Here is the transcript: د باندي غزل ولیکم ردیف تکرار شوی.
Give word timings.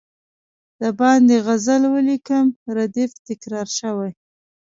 د 0.81 0.81
باندي 0.99 1.37
غزل 1.45 1.81
ولیکم 1.95 2.45
ردیف 2.75 3.11
تکرار 3.27 3.67
شوی. 3.79 4.11